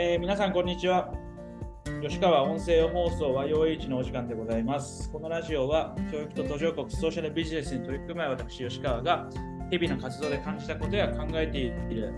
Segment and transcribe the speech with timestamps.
[0.00, 1.12] えー皆さん、こんにちは。
[2.00, 5.10] 吉川音声放送 YOH のお時間でございます。
[5.10, 9.28] このラジオは、教育と途上国ソーシャルビジネスに取り組む私、吉川が、
[9.72, 12.14] 日々の活動で感じたことや考えている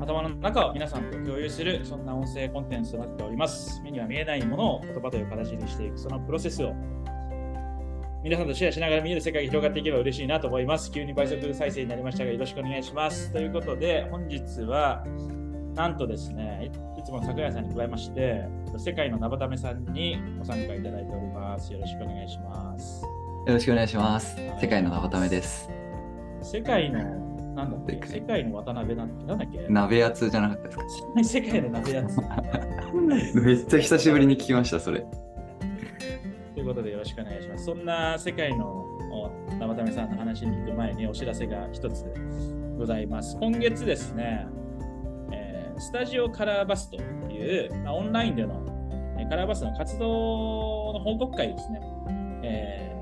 [0.00, 3.82] 頭の中を皆さんと共有する、そんな音声コンテンツとなっております。
[3.82, 6.72] 目には見えないものを言葉という形にしていく、そのプロセスを
[8.22, 10.90] 皆さんとシェアしながら見える世界が広がっていけば嬉しいなと思います。
[10.90, 13.30] 急に倍速再生になりましたが、よろしくお願いします。
[13.30, 15.04] ということで、本日は、
[15.74, 18.44] なんとですね、いいつもの桜井さんに加えまして、
[18.78, 21.72] 世界のナバタメさんにご参加いただいております。
[21.72, 23.02] よろしくお願いします。
[23.02, 23.08] よ
[23.52, 24.36] ろしくお願いします。
[24.60, 25.68] 世界のナバタメです。
[26.42, 27.02] 世界の、
[27.54, 28.06] なんだっけ？
[28.06, 29.66] 世界の渡辺なんて、なんだっけ？
[29.68, 31.24] 鍋やつじゃなかったですか？
[31.24, 32.18] 世界の鍋やつ。
[33.34, 35.04] めっちゃ久しぶりに聞きました、それ。
[36.54, 37.64] ということでよろしくお願いします。
[37.64, 38.66] そんな世界の
[39.12, 42.06] お生為さんの話に行く前にお知らせが一つ
[42.78, 43.36] ございます。
[43.40, 44.63] 今月ですね、えー
[45.78, 48.64] スタジオカラーバスという、まあ、オンラインでの
[49.28, 51.80] カラーバスの活動の報告会ですね、
[52.42, 52.94] え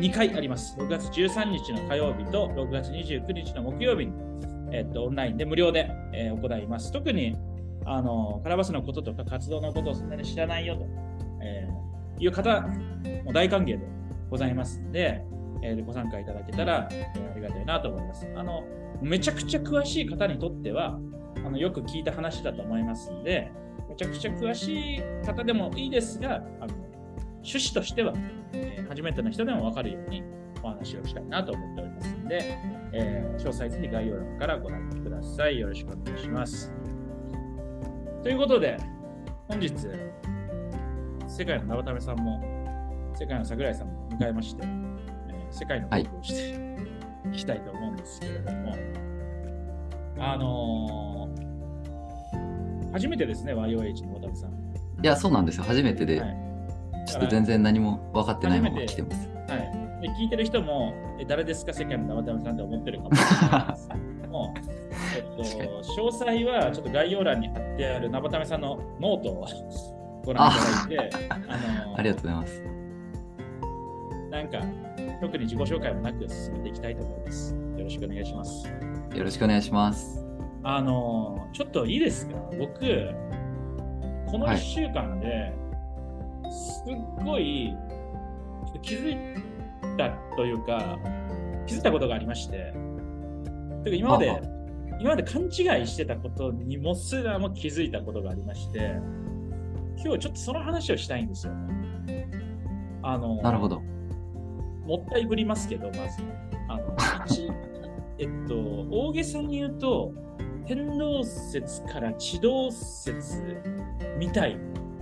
[0.00, 0.76] 2回あります。
[0.78, 4.12] 6月13日の火曜日と6月29日の木曜日に、
[4.72, 6.92] えっとオンラインで無料で、えー行います。
[6.92, 7.36] 特に
[7.84, 10.86] あのカラーバスのこととか活動のことをそんなに知らないよと、
[11.42, 12.60] えーいう方
[13.24, 13.80] も大歓迎で
[14.30, 15.24] ございますので、
[15.62, 18.26] えーご参加いただけたら、えーありがたいなと思います。
[18.36, 18.64] あの
[19.00, 20.98] めちゃくちゃ詳しい方にとっては
[21.44, 23.50] あのよく聞いた話だと思いますので、
[23.88, 26.74] めちゃくちゃ詳しい方でもいいですが、あの
[27.44, 28.12] 趣旨としては、
[28.52, 30.22] えー初めての人でも分かるように
[30.62, 32.58] お話をしたいなと思っておりますので、
[32.92, 35.58] えー詳細ぜひ概要欄からご覧ください。
[35.58, 36.70] よろしくお願いします。
[38.22, 38.76] ということで、
[39.48, 39.70] 本日、
[41.26, 42.40] 世界の長為さんも、
[43.14, 46.78] 世界の桜井さんも迎えまして、えー世界のトークをして
[47.30, 48.74] いきたいと思うんですけれども、
[50.18, 51.21] あのー
[52.92, 54.50] 初めてですね、YOH の渡辺さん。
[54.50, 55.64] いや、そうなんですよ。
[55.64, 56.52] 初めてで、はい
[57.06, 59.28] ちょっと全然何も分かってないまま来てます。
[59.48, 64.54] はい、で聞いてる人も、え誰ですか、世界の生田さんって思ってるかもしれないですけども、
[65.16, 69.46] えっと、詳細はちょっと概要欄に貼ってある生田さんのノートを
[70.24, 71.38] ご覧いただいて、あ
[71.88, 72.62] のありがとうございます。
[74.30, 74.60] なんか、
[75.20, 77.54] 特に自己紹介もなく進めていきたいと思います。
[77.76, 78.66] よろしくお願いします。
[79.14, 80.31] よろしくお願いします。
[80.64, 82.36] あの、ちょっといいですか？
[82.58, 82.78] 僕、
[84.30, 85.52] この1はい週間で、
[86.50, 87.74] すっごい
[88.82, 89.16] 気づい
[89.96, 90.98] たというか、
[91.66, 92.72] 気づいたことがありまして、
[93.84, 94.42] てか今まで
[95.00, 95.46] 今まで勘違
[95.82, 98.94] いしてたことにもすらも気づいたことがありまして、
[100.04, 102.28] 今日ちょっとその話をしたいんですよね。
[103.02, 103.80] あの、なるほど。
[104.86, 106.22] もったいぶりますけど、まず。
[106.68, 106.94] あの、
[107.26, 107.48] 一
[108.18, 108.54] えっと、
[108.90, 110.12] 大げさに言うと、
[110.66, 113.60] 天動説から地動説
[114.18, 114.58] みたい。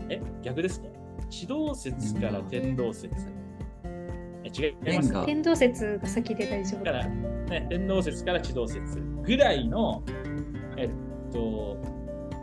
[0.08, 0.20] え？
[0.42, 0.88] 逆ですか？
[1.28, 3.14] 地動説から天動説。
[4.42, 5.08] え違います？
[5.08, 6.84] 天が天動説が先で大丈夫。
[6.84, 10.02] だから、ね、天動説から地動説ぐらいの、
[10.76, 10.90] えっ
[11.32, 11.76] と、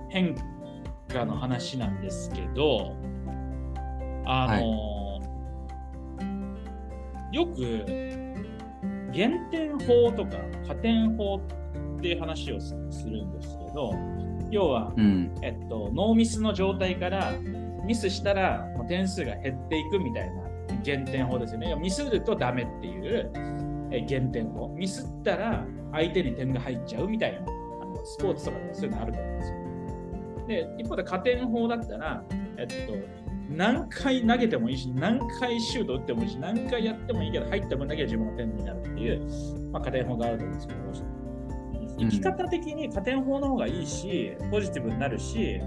[0.10, 0.36] 変
[1.08, 2.96] 化の話なんですけど、
[4.26, 5.20] あの、
[7.34, 7.86] よく、
[9.12, 11.42] 減点法とか加点法っ
[12.02, 13.94] ていう話をすするんですけど、
[14.52, 15.32] 要は、うん。
[15.42, 17.34] えっと、ノーミスの状態から
[17.86, 20.44] ミスしたら点数が減っていくみたいな
[20.84, 21.76] 減点法ですよね。
[21.76, 23.32] ミスるとダメっていう
[23.92, 24.70] え減点法。
[24.70, 27.44] ミスったら相手に点が入っちゃうみたいなあ
[27.86, 29.58] のスポーツとかでもそういうのあると思うんですよ。
[30.48, 32.24] で、一方で加点法だったら、
[32.58, 32.74] えっと、
[33.50, 40.80] 何回投げてもいいし、何回シュート打ってもいいし、何回やってもいいけど、入った分だけ自分の点になるっていう、まあ、加点法があると思うんですけど、
[41.98, 45.62] 生き方的に加点法の方がいいし、ポジティブになるし、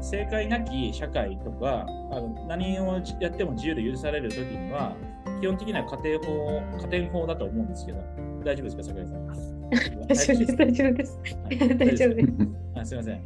[0.00, 4.96] 正解なき社会とか、あの何をやっても自由で許されるときには、
[5.40, 7.98] 基本的には加点法、加点法だと思うんですけど、
[8.44, 9.26] 大丈夫ですか、桜井さん？
[10.06, 11.20] 大丈夫です、大丈夫です。
[11.44, 12.28] はい大丈夫です。
[12.74, 13.22] あすみません。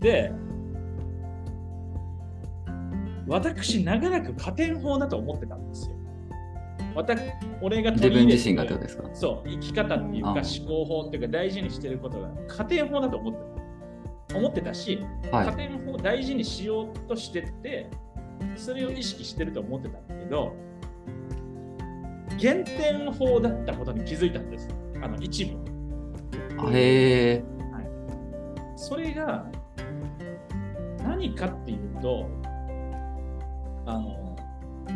[0.00, 0.32] で、
[3.28, 5.96] 私、長らく加点法だと思ってたんですよ。
[6.94, 7.20] 私
[7.60, 9.08] 俺が取自分り入れて自身がってことですか？
[9.14, 13.52] そう、生き方っていうかあ思考法っていうか大事にしてることが加点法だと思ってた。
[14.34, 14.98] 思ってたし、
[15.30, 15.46] はい。
[15.46, 17.90] 加点法を大事にしようとしてって、
[18.56, 20.54] それを意識してると思ってたんだけど、
[22.38, 24.68] 減点法だったことに気づいたんです。
[25.02, 25.58] あの一部。
[26.58, 27.44] あへえ。
[28.74, 29.46] それが
[31.04, 32.26] 何かっていうと、
[33.84, 34.21] あの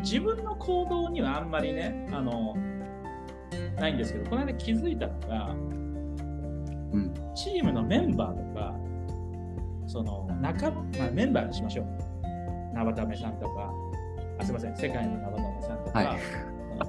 [0.02, 2.54] 自分の行動にはあんまりね、あの
[3.78, 5.54] ないんですけど、この間気づいたのが、
[6.92, 7.14] うん。
[7.34, 8.74] チームのメンバーとか、
[9.86, 11.86] その仲間、まあ、メンバーにしましょう。
[12.74, 13.72] 生田目さんとか、
[14.38, 16.20] あすみません、世界の生田目さんとか、はい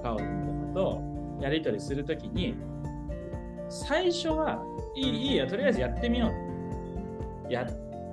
[0.04, 1.02] カオリンとかと
[1.40, 2.56] やり取りするときに、
[3.70, 4.62] 最初は
[4.96, 6.30] いいいいよ、とりあえずやってみよ
[7.50, 7.52] う。
[7.52, 7.66] や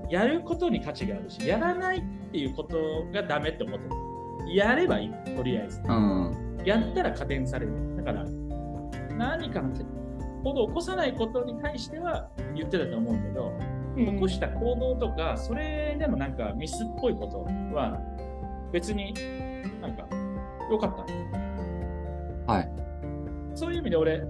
[0.08, 4.03] やることに価値があるし、やらないっていうことがダメって思ってる。
[4.48, 5.80] やればいい、とりあえず。
[5.86, 6.62] うん。
[6.64, 7.72] やったら加点される。
[7.96, 8.24] だから、
[9.16, 9.70] 何かの
[10.42, 13.52] 行動を起こさないことに対しては言ってたと思うけど、
[13.96, 17.44] 起こした行動とか、それでもなんかミスっぽいこと
[17.74, 18.00] は、
[18.72, 19.14] 別に
[19.80, 20.06] なんか
[20.70, 21.06] 良かっ
[22.46, 22.52] た。
[22.52, 22.70] はい。
[23.54, 24.22] そういう意味で俺、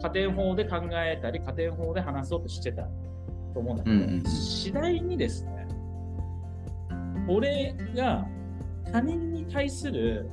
[0.00, 2.82] 加点法で考えたり、加点法で話そうとしてた
[3.54, 5.66] と思うんだけど、うんうんうん次第にですね、
[7.28, 8.26] 俺が
[8.90, 10.28] 他人に対する、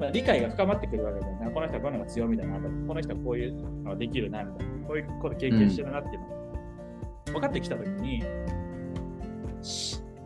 [0.00, 1.50] まあ、理解が深まってくるわけだよね。
[1.52, 8.22] この人はこういうのが強みだな、この人はこういうのができるなみたいな、こういうこと経験してるなっていうのが分かってきたときに、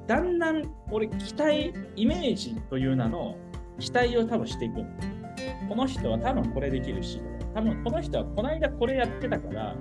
[0.07, 3.37] だんだん俺、期待、イメージという名の
[3.79, 4.85] 期待を多分していく。
[5.69, 7.23] この人は多分これできるし、
[7.55, 9.77] 多分この人はこの間これやってたから、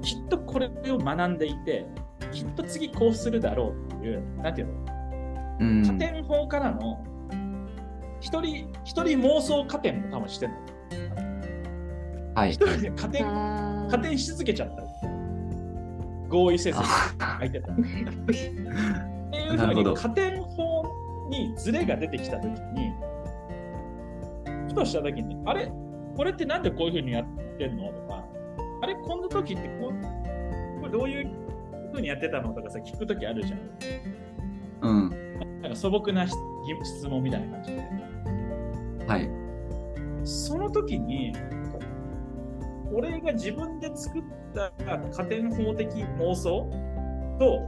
[0.00, 1.84] きっとこれを学んでいて、
[2.30, 4.81] きっと次こうするだろうっていう、なんていうの、
[5.58, 7.04] 加点法からの
[8.20, 10.58] 一人一人妄想加点も多分してるの。
[12.34, 12.66] はい一。
[12.66, 14.82] 人で加点あ加点し続けちゃった。
[16.28, 16.78] 合意せず
[17.18, 17.72] 相手と。
[17.72, 20.84] っていうふうに加点法
[21.28, 22.56] にズレが出てきたときに、
[24.68, 25.70] ふとしたときに、あれ？
[26.16, 27.24] これってなんでこういうふうにやっ
[27.58, 27.92] てんの？
[27.92, 28.24] とか、
[28.82, 28.94] あれ？
[28.94, 31.30] この時ってこうこれどういう
[31.92, 32.54] ふうにやってたの？
[32.54, 33.60] とかさ、聞くときあるじゃん。
[34.80, 35.21] うん。
[35.72, 36.36] か素朴な質
[36.84, 37.78] 質問みたいな感じで。
[39.06, 39.28] はい。
[40.24, 41.32] その時に、
[42.92, 44.22] 俺が自分で作っ
[44.54, 44.70] た
[45.10, 45.88] 加点法的
[46.18, 46.70] 妄想
[47.38, 47.60] と、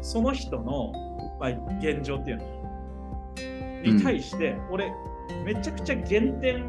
[0.00, 0.92] その人の、
[1.38, 4.92] まあ、現状っていうのに対して、俺、
[5.44, 6.64] めちゃくちゃ減点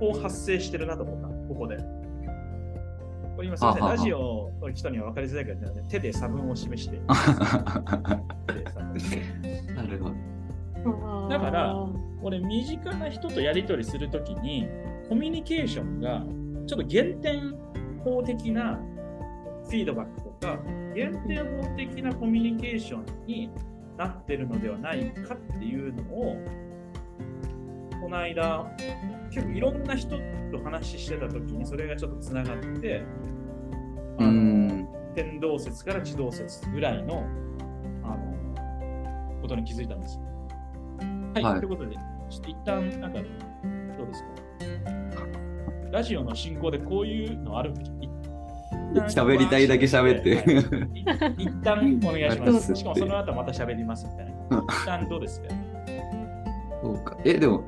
[0.00, 1.76] を発生してるなと思った、ここで。
[3.36, 6.98] これ今すみません、あははラジオの人には分かりづらいから、ね、手で差分を示して。
[9.74, 10.27] なるほど。
[10.92, 11.74] ーだから
[12.22, 14.66] 俺身近な人とやり取りするときに
[15.08, 16.22] コミュニケーションが
[16.66, 17.54] ちょっと減点
[18.04, 18.78] 法的な
[19.64, 20.58] フィードバックとか
[20.94, 23.50] 減点法的なコミュニケーションに
[23.96, 26.36] なってるのではないかっていうのを
[28.00, 28.66] この間
[29.30, 30.16] 結構いろんな人
[30.52, 33.02] と話してたときにそれがちょっとつながって
[34.18, 34.88] あうのん。
[35.14, 37.24] 天動説から地動説ぐらいの
[38.04, 40.22] あのことに気づいたんですよ。
[41.42, 41.60] はい、はい。
[41.60, 41.66] とい。
[41.66, 41.96] うことで、
[42.30, 43.18] ちょっと一旦、なんか、
[43.98, 44.28] どうですか
[45.90, 47.26] ラジオの進行でこうい。
[47.26, 47.72] うのある
[49.08, 49.68] 喋りたい。
[49.68, 50.36] だけ喋って。
[50.36, 51.42] はい。
[51.42, 51.44] い。
[51.44, 52.32] 一旦お願い。
[52.32, 52.74] します。
[52.74, 54.26] しかもその後また喋りますみたい。
[54.50, 54.58] な。
[54.58, 55.48] 一旦どうですか
[56.82, 57.16] そうか。
[57.24, 57.62] え、でも、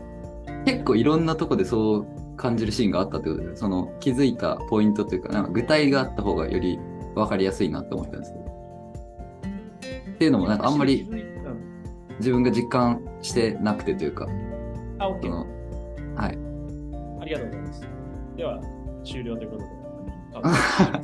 [0.64, 1.04] 結構い。
[1.04, 2.06] ろんなとこでそう
[2.36, 4.36] 感じるシーンがあったってことで、その気づい。
[4.36, 5.18] たポイントとい。
[5.18, 6.78] うか、なんか具体があった方がより
[7.14, 7.70] 分かりやすい。
[7.70, 8.44] なって思ったんですけど。
[10.14, 10.28] ってい。
[10.28, 11.20] うのも、なんかあんまり気づい。
[11.22, 11.29] たうん
[12.20, 14.28] 自分が実感してなくてというか、
[14.98, 16.38] あ、OK はい。
[17.20, 17.88] ありがとうございます。
[18.36, 18.60] では、
[19.04, 19.70] 終了ということで。
[20.32, 21.00] あ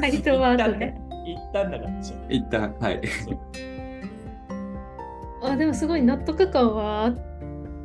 [0.00, 0.94] 仮とワードで。
[1.26, 1.90] 一旦だから。
[2.28, 3.00] 一旦、はい。
[5.42, 7.16] あでもすごい納得感はあっ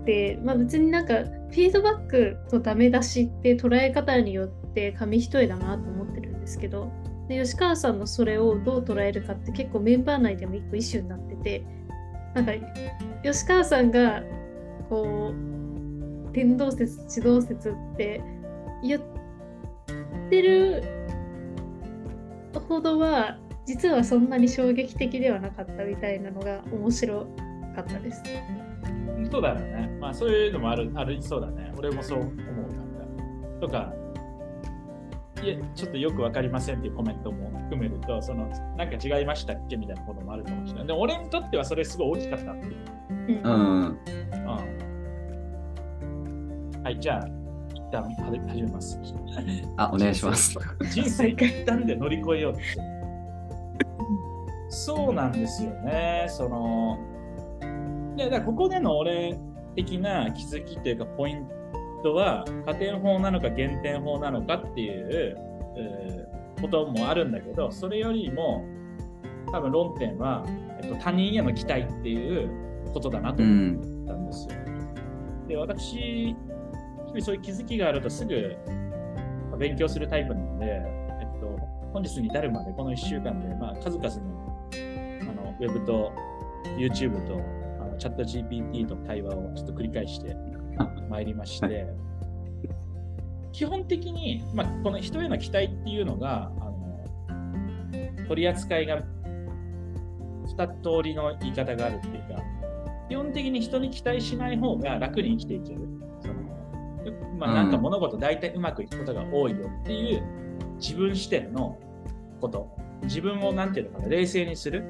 [0.05, 6.89] て、まあ、別になんかフィードバックとダメ出しって捉え方によって紙一重だなと思ってるんですけど
[7.31, 11.65] で吉川さんのそれをどう捉えるかって結構メンバー内でも一個イシューになってて
[12.35, 12.51] なんか
[13.23, 14.21] 吉川さんが
[14.89, 18.21] こう天動説地動説って
[18.83, 19.01] 言っ
[20.29, 20.83] てる
[22.67, 27.25] ほどは実はそんなに衝撃的ではなかったみたいなのが面白
[27.75, 28.23] かったです。
[29.31, 29.97] そうだよね。
[30.01, 31.71] まあそういうのもある、あるそうだね。
[31.77, 33.59] 俺もそう思うなんか。
[33.61, 33.93] とか、
[35.43, 40.87] いえ、ちょっとよくわかりませんっていうコメントも含めると、その、なんか違いましたっけみたいなこともあるかもしれない。
[40.87, 42.75] でも俺にとってはそれすごい大きかったっていう。
[43.09, 43.99] うんうん。
[44.31, 44.35] う
[46.79, 46.83] ん。
[46.83, 47.27] はい、じゃあ、
[47.73, 48.09] 一旦は
[48.49, 48.99] 始めます。
[49.77, 50.57] あ、お願いします。
[50.91, 52.61] 人生一旦で乗り越えようって。
[54.69, 56.25] そうなんですよね。
[56.29, 56.99] その、
[58.15, 59.39] で、だからここでの俺
[59.75, 61.53] 的な気づきというかポイント
[62.09, 65.37] は、加点法なのか減点法なのかっていう
[65.77, 68.63] えーこともあるんだけど、それよりも、
[69.51, 70.45] 多分論点は、
[70.79, 74.03] えっと、他人への期待っていうことだなとう思ん。
[74.03, 74.55] ったんですよ。
[75.47, 76.35] で、私、
[77.11, 78.55] 日々そういう気づきがあるとすぐ
[79.49, 81.59] まあ勉強するタイプなので、えっと、
[81.91, 84.21] 本日に至るまでこの1週間で、まあ、数々の
[84.71, 86.11] あのウェブと
[86.77, 87.41] YouTube と
[87.83, 90.35] あのチャット GPT との対話をちょっと繰り返して
[91.09, 91.71] まいりまして、は
[93.51, 99.01] 基本的に、まあ、この人への期待っていうのが、あの取り扱いが
[100.57, 102.43] 2通りの言い方があるっていうか、
[103.09, 105.79] 基本的に人に期待しない方が楽に生きていける。
[106.21, 106.33] その
[107.37, 110.23] まあ、なんか物事大体うまくいくことが多いよっていう
[110.77, 111.77] 自分視点の
[112.39, 112.69] こと。
[113.03, 114.83] 自分をなんていうのかな、冷静にする。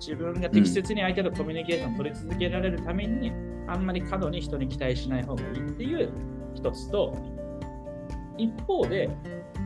[0.00, 3.30] 自分が適切に相手とコミュニケーションを取り続けられるために、
[3.66, 6.12] あんまり過度に人に期待しない方がいいっていう
[6.54, 7.16] 一つと、
[8.36, 9.10] 一方で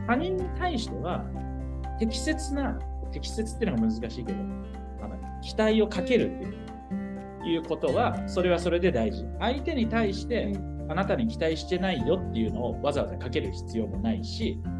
[0.07, 1.25] 他人に対しては
[1.99, 2.79] 適切な、
[3.11, 4.39] 適切っていうのが難しいけど、
[5.01, 6.69] あの期待をかけるっていう
[7.45, 9.25] いうことは、それはそれで大事。
[9.39, 10.53] 相手に対して
[10.89, 14.79] あなたに期待してないよっていうのをわざわざかける必要もないし、うん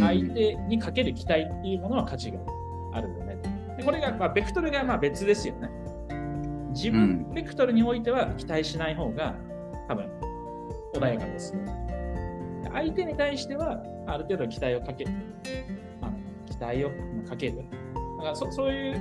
[0.00, 2.40] 相手にかける期待っていうものは価値が
[2.92, 3.36] あるよね。
[3.76, 5.70] でこれが、まあ、ベクトルがまあ別ですよね。
[6.76, 9.34] 自分、うんベクトルにおいては期待しない方が
[9.88, 10.10] 多分
[10.94, 11.60] 穏やかですよ。
[12.62, 15.10] で相手に対してはある程度期待をかける。
[16.02, 16.12] あの
[16.46, 16.90] 期待を
[17.28, 17.64] かける。
[18.18, 19.00] だからそそういう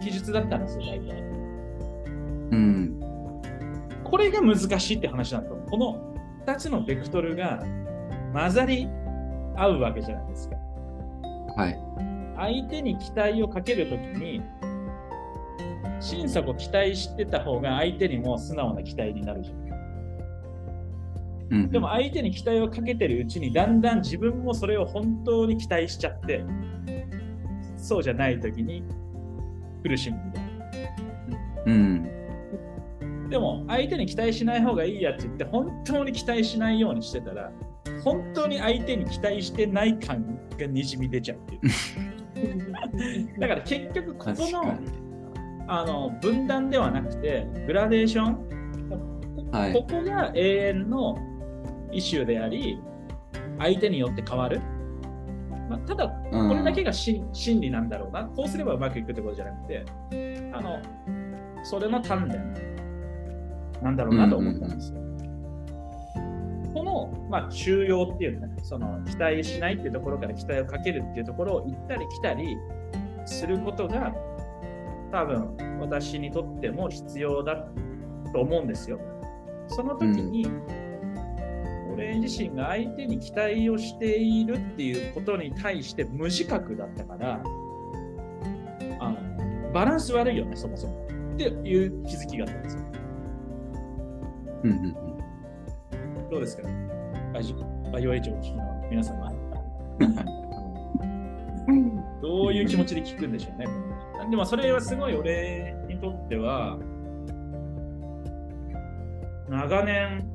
[0.00, 1.20] 記述だったんですよ、大体。
[2.50, 3.00] うん。
[4.04, 5.70] これが難しいって話なんだと思う。
[5.70, 6.14] この
[6.46, 7.62] 2つのベクトルが
[8.32, 8.88] 混ざり
[9.56, 10.56] 合うわけじゃないですか。
[11.56, 11.78] はい。
[12.36, 14.42] 相手に期待をかけるときに、
[16.02, 19.56] 審査を期待してた方が相手にも素直な期待になるじゃん。
[21.50, 21.70] うん。
[21.70, 26.44] でも相手に期待をかけてるうちに、だんだん自分もそれを本当に期待しちゃって、
[27.76, 28.82] そうじゃないときに
[29.84, 30.50] 苦しむみたいな。
[31.66, 33.28] うん。
[33.30, 37.50] でも相手に期待しない方がいいやって言って本当に期待しないようにしてたら
[38.04, 41.54] 本当に相手に期待してない感がにじみ出ちゃうって
[42.40, 42.72] いう
[43.40, 45.11] だから結局ここの。
[45.68, 49.72] あの分断ではなくてグラデーション、はい。
[49.72, 51.18] ここが永遠の
[51.92, 52.80] イシューであり
[53.58, 54.60] 相手によって変わる、
[55.68, 56.48] まあ、ただうん。
[56.48, 58.24] これだけが真真理なんだろうな。
[58.24, 59.84] こうすればうまくいくってことじゃなくて
[60.52, 60.80] あの
[61.64, 62.72] それの鍛錬。
[63.82, 65.00] なんだろうなと思ったんですよ。
[66.72, 72.56] この、まあ、中庸っていうか、ね、その期待しないっていうところから期待をかけるっていうところを行ったり来たり
[73.26, 74.14] することが
[75.12, 77.68] 多分私にとっても必要だ
[78.32, 78.98] と思うんですよ。
[79.68, 80.50] その時に、
[81.92, 87.42] 俺自身が相手に期待をしているっていうことに対して無自覚だったから、
[89.00, 91.06] あのバランス悪いよね、そもそも。
[91.34, 92.82] っていう気づきがあったんですよ。
[94.64, 96.30] うんうんうん。
[96.30, 96.62] どうですか？
[97.34, 97.54] バイ
[97.92, 99.30] バイオエイチをお聞きの皆様。
[102.20, 103.66] どういう気持ちで聞くんでしょうね。
[104.30, 106.78] でもそれはすごい俺にとっては、
[109.48, 110.28] 長年、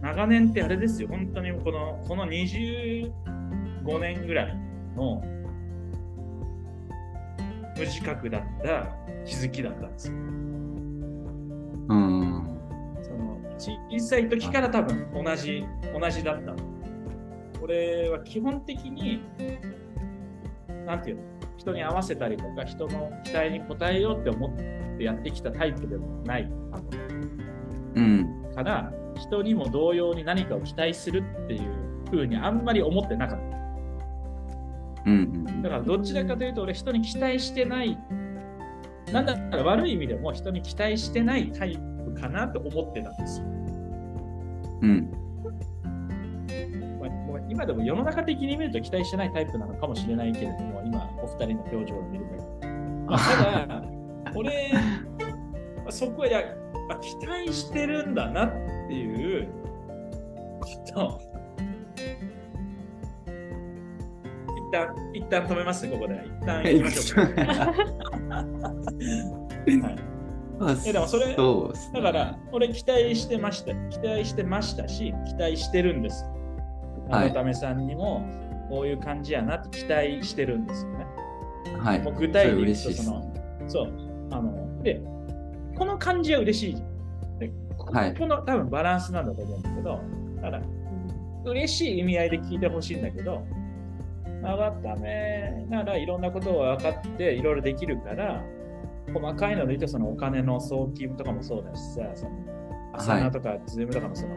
[0.00, 3.10] 長年ってあれですよ、本当にこのこの25
[4.00, 4.56] 年ぐらい
[4.96, 5.22] の
[7.76, 8.86] 無自覚だった
[9.24, 10.14] 気づきだったんですよ。
[10.14, 12.58] うん。
[13.02, 15.64] その小さい時から多分同じ
[15.98, 16.54] 同じだった。
[17.62, 19.22] 俺は基本的に、
[20.84, 21.22] なんていうの、
[21.56, 24.50] 人に合わせたりとか、人の期待に応えようって思っ
[24.98, 26.78] てやってきたタイプでもない多
[27.94, 28.42] うん。
[28.42, 33.52] 分から、人にも同様に何かを期待するっていう風にあんまり思ってなかった。
[35.04, 35.14] うんう
[35.50, 37.96] んだからどちらかというと、俺、人に期待してない、
[39.12, 43.46] なんだったら悪い意味でも人に期待してないタイプかなと思ってたんですよ。
[44.82, 45.21] うん。
[47.66, 52.68] でも世の中的に見ると期待してないタイプなのかもしれないけれども、今、お二人の表情を見ると。
[53.06, 53.82] まあ、ただ、
[54.34, 56.42] 俺、まあそこはや
[56.88, 58.50] あ期待してるんだなっ
[58.88, 59.48] ていう
[60.60, 61.20] こと
[64.56, 66.14] 一旦、一旦止めますね、ここで。
[66.24, 67.42] 一旦行きましょうか。
[67.42, 67.72] は
[69.68, 69.96] い
[70.58, 71.36] まあえでもそれね
[71.92, 73.74] だから、俺期待してました。
[73.90, 76.24] 期待してましたし、期待してるんです。
[77.16, 78.26] はい長為さんにも、
[78.68, 81.06] こういう感じやなって期待してるんですよね。
[81.78, 82.00] はい。
[82.00, 83.34] もう具体的にその、
[83.66, 83.92] そう。
[84.30, 85.00] あの、で、
[85.76, 86.74] この感じは嬉しい。
[87.38, 90.00] ではいこの多分バランスなんだと思うんだけど、
[90.36, 90.62] だから、
[91.44, 93.44] 嬉しい意味合いで聞いてほしいんだけど、
[94.42, 98.42] 長ためならいろんなことが分かっていろいろできるから、
[99.12, 102.30] 細かいので言うとそのお金の送金とかもそうだしさ、その
[102.94, 104.34] アサナとかズームとかのその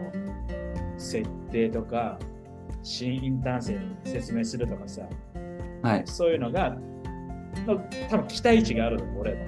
[0.98, 2.20] 設定とか、
[2.86, 5.02] 新インターン生に説明するとかさ、
[5.82, 6.04] はい。
[6.06, 6.78] そういうのが、
[7.66, 9.44] の多分期待値があるの、俺の。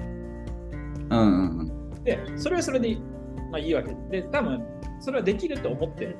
[1.09, 2.03] うんうんうん。
[2.03, 2.97] で、それはそれで、
[3.51, 4.63] まあ、いいわけで、多分
[4.99, 6.17] それはできると思ってる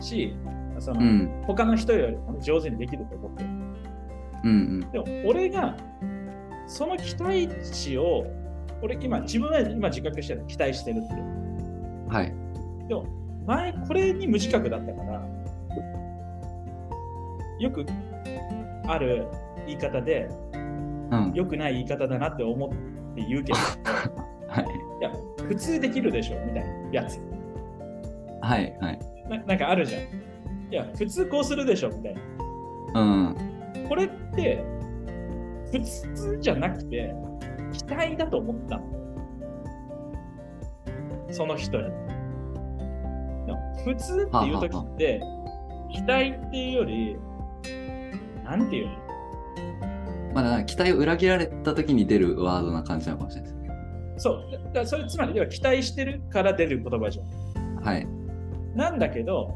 [0.00, 0.34] し、
[0.80, 3.50] そのうん他の人よりも上手にできると思ってる。
[4.44, 5.76] うんでも、俺が
[6.66, 8.26] その期待値を、
[8.82, 11.14] 俺今、自分は今自覚してる、期待してるって。
[11.14, 12.06] うん。
[12.08, 12.34] はい。
[12.88, 13.06] でも、
[13.46, 15.29] 前、これに無自覚だったから、
[17.60, 17.86] よく
[18.88, 19.26] ある
[19.66, 20.56] 言い方で、う
[21.16, 21.32] ん。
[21.34, 22.70] 良くない言い方だなって思っ
[23.14, 23.58] て言うけど、
[24.48, 24.64] はい。
[25.00, 25.12] いや、
[25.46, 27.20] 普通できるでしょみたいなやつ
[28.40, 28.76] はい。
[28.80, 28.98] はい。
[29.28, 29.38] な。
[29.44, 30.02] なんかあるじゃん。
[30.02, 30.06] い
[30.74, 32.20] や、普通こうするでしょみたいな。
[33.00, 33.36] うん。
[33.88, 34.64] これって、
[35.70, 37.14] 普通じゃなくて、
[37.72, 38.84] 期待だと思ったの。
[41.30, 41.90] その人に。
[43.84, 45.20] 普通っていう時って、
[45.90, 47.16] 期待っていうより、
[48.50, 48.92] なんていうの？
[50.34, 53.58] まだ期待を裏切られた時に出るワードな感じなのかもしれないで
[54.18, 54.24] す。
[54.24, 54.50] そう。
[54.52, 57.76] だからそれつまり、要は期待してるから出る言葉じゃん。
[57.82, 58.06] はい。
[58.74, 59.54] なんだけど、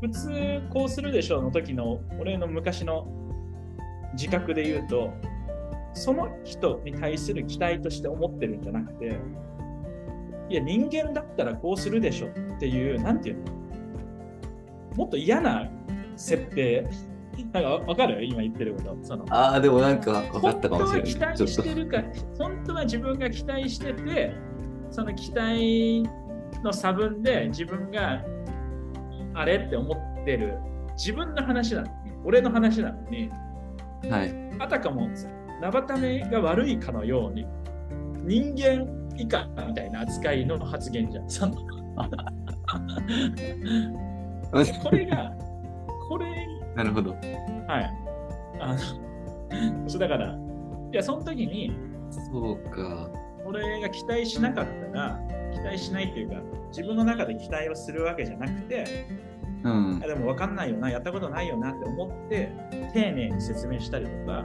[0.00, 3.06] 普通こうするでしょうの時の俺の昔の
[4.12, 5.10] 自覚で言うと、
[5.94, 9.18] その人に対する期待として思ってるんじゃなくて、
[10.50, 13.52] いや、人間だったらこうするでしょっていう、なんていうの？
[14.96, 15.68] もっと嫌な
[16.16, 16.86] 設定。
[17.52, 18.24] なんかわわかる？
[18.24, 18.96] 今言ってること。
[19.02, 21.12] そのああ、でもなんか分かったかもしれない。
[21.12, 22.02] 本当は期待してるか、
[22.38, 24.34] 本当は自分が期待してて、
[24.90, 26.02] その期待
[26.62, 28.22] の差分で自分が
[29.34, 30.58] あれって思ってる
[30.96, 31.92] 自分の話なのに、
[32.24, 33.30] 俺の話なのに、
[34.10, 34.34] はい。
[34.60, 35.08] あたかも
[35.60, 37.46] ナバタメが悪いかのように、
[38.24, 38.86] 人間
[39.16, 41.54] 以下みたいな扱いの発言じゃん。
[44.82, 45.32] これが、
[46.74, 47.10] なるほど。
[47.10, 47.90] はい。
[48.60, 50.36] あの、そうだから、
[50.92, 51.72] いや、その時に、
[52.10, 53.10] そうか。
[53.44, 55.20] 俺が期待しなかったら、
[55.52, 56.36] 期待しないっていうか、
[56.68, 59.06] 自分の中で期待をするわけじゃなくて、
[59.62, 60.06] うんあ。
[60.06, 62.50] でも分かんないよな、やったことないよなって思って、
[62.92, 64.44] 丁寧に説明したりとか、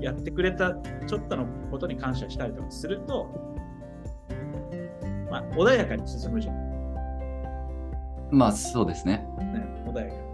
[0.00, 0.72] やってくれた
[1.06, 3.28] ちょっとのことに感謝したりとかすると、
[5.30, 6.70] まあ、穏やかに進むじゃん。
[8.30, 9.26] まあそうですね。
[9.38, 10.29] ね、穏やかに。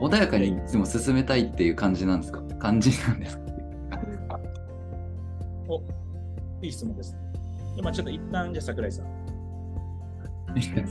[0.00, 2.42] 穏やかにいつも進めたいっていう感じなんですか？
[2.58, 3.44] 感じなんですか？
[5.68, 5.80] お
[6.62, 7.16] いい質問です。
[7.76, 9.06] 今ちょっと一旦じゃあ桜井さん。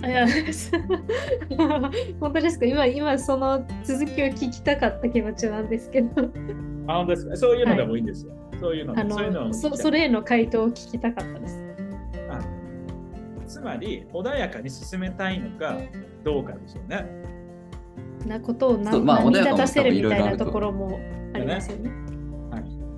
[0.04, 0.28] あいや
[2.20, 2.66] 本当ですか？
[2.66, 6.10] 今、今その続きを聞きたかった気持ちなんですけど、
[6.88, 7.38] あ、本当ですか？
[7.38, 8.34] そういうのでもいいんですよ。
[8.60, 11.62] そういうのそそれへの回答を聞きたかったです。
[12.30, 12.40] あ
[13.48, 15.78] つまり、穏やかに進めたいのか
[16.24, 17.06] どうかですよね。
[18.28, 21.00] なことをなそうまあ波穏やかも立たせるみたいなところも
[21.34, 22.04] ありますよね。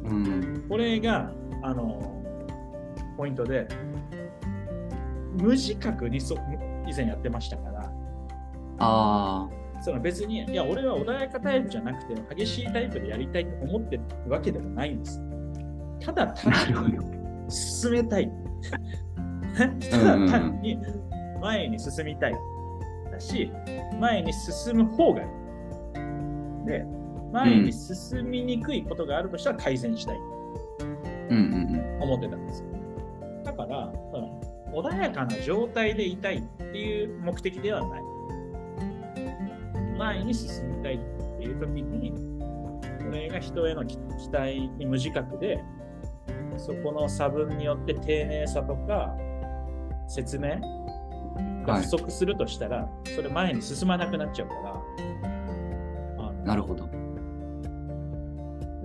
[0.05, 0.65] うん。
[0.69, 1.31] これが、
[1.63, 2.23] あの、
[3.17, 3.67] ポイントで、
[5.37, 6.35] 無自覚にそ
[6.87, 7.91] 以前やってましたから、
[8.79, 9.49] あ
[9.81, 15.21] その別に、いや、俺は穏やかタイプじゃなくて、激しいタイプでやりたいと思ってるわけでもないんです。
[15.99, 16.27] ただあ。
[16.33, 17.03] 単にど。
[17.49, 18.31] 進めたい。
[19.55, 20.77] ただ単に
[21.41, 22.33] 前に進みたい。
[23.15, 23.51] だし、
[23.99, 26.65] 前に進む方がいい。
[26.67, 26.85] で、
[27.31, 30.17] 前に進みにくいことがあるとしたら改善したい。
[31.29, 32.67] うんうん思ってたんですよ。
[33.43, 34.41] だから、その
[34.73, 38.01] 穏やかな状態でいたいっていう目的ではない。
[39.97, 40.99] 前に進みたいっ
[41.37, 42.13] ていう時に、
[42.99, 45.63] これが人への期期待に無自覚で、
[46.57, 49.15] そこの差分によって丁寧さとか
[50.07, 50.59] 説明
[51.65, 54.75] が不足するとしたら、それ前に進まなくなっちゃうから。
[56.45, 56.87] なるほど。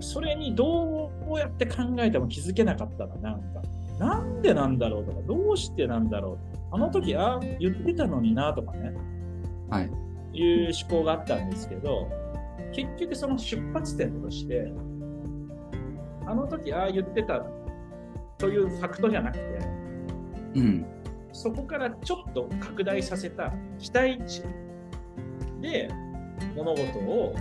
[0.00, 3.62] それにどうやって考えても気づけなかったら、なんか、
[3.98, 6.38] なんでなんだろうとか、どうしてなんだろう。
[6.72, 8.94] あの時、ああ、言ってたのになとかね、
[9.68, 9.90] はい。
[10.32, 12.08] いう思考があったんですけど、
[12.72, 14.72] 結局その出発点として、
[16.26, 17.44] あの時、ああ言ってた
[18.38, 19.58] というファクトじゃなくて、
[20.54, 20.86] うん。
[21.32, 24.42] そこからちょっと拡大させた期待値
[25.60, 25.88] で
[26.56, 27.34] 物事を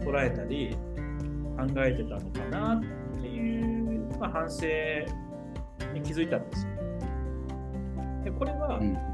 [0.00, 0.76] 捉えたり
[1.56, 4.66] 考えてたのかなっていう、まあ、反省
[5.92, 6.72] に気づいたんですよ。
[8.24, 9.12] でこれはうん。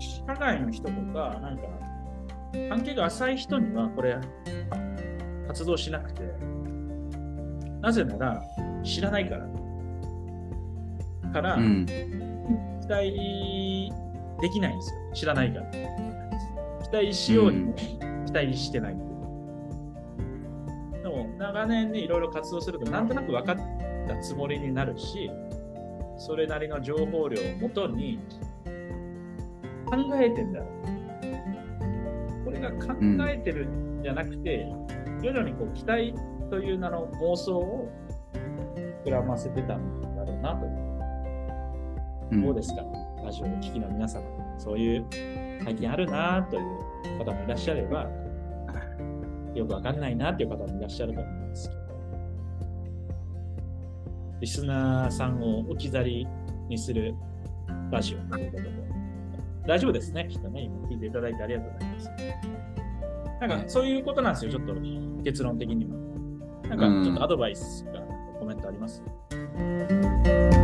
[0.00, 1.64] 社外の人とか、なんか
[2.68, 4.16] 関係が浅い人にはこれ
[5.48, 6.22] 活動しなくて、
[7.80, 8.42] なぜなら
[8.84, 9.48] 知らないから。
[11.32, 11.86] から、うん。
[12.88, 13.92] 待
[14.40, 14.98] できないんですよ。
[15.14, 15.70] 知らないから。
[16.90, 19.02] 期待しようにも期待してないとい
[21.00, 21.02] う。
[21.02, 23.56] でも長年ね、いろいろ活動すると、なんとなく分かっ
[24.06, 25.30] たつもりになるし、
[26.18, 28.18] それなりの情報量をもとに
[29.86, 30.66] 考えてんだよ。
[32.44, 32.94] これが考
[33.28, 34.66] えてるんじゃなくて、
[35.22, 36.14] 徐々にこう期待
[36.50, 37.90] という名の妄想を
[39.04, 40.66] 膨らませてたんだろうなと。
[42.30, 42.42] うん。
[42.42, 42.82] どうですか？
[43.24, 44.22] ラジオを聴きの皆様、
[44.58, 45.04] そういう
[45.64, 46.62] 体験あるなという
[47.18, 48.08] 方もいらっしゃれば、
[49.54, 51.80] よくわかんないなっていう方もいらっしゃると思うんですけど、
[54.40, 56.26] リスナーさんを置き去り
[56.68, 57.14] にする
[57.90, 58.70] ラジオということで、
[59.66, 62.10] 大丈夫ですね、きっとね、今聞いていただいてありがとうございます。
[63.40, 64.74] なんかそういうことなんですよ、ちょっと
[65.24, 65.90] 結論的には。
[66.68, 68.00] なんかちょっとアドバイスが
[68.38, 69.02] コメントあります？
[69.32, 70.57] うん